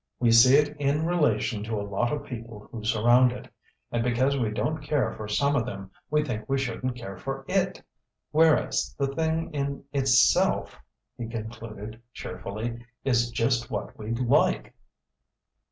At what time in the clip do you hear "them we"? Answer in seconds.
5.67-6.23